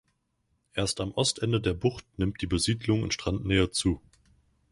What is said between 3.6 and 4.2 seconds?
zu.